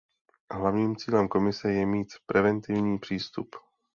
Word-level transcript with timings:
Hlavním 0.51 0.95
cílem 0.95 1.27
Komise 1.27 1.73
je 1.73 1.85
mít 1.85 2.07
preventivní 2.27 2.99
přístup. 2.99 3.55